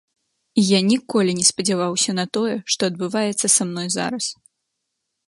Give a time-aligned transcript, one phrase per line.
[0.61, 4.25] І я ніколі не спадзяваўся на тое, што адбываецца са мной зараз.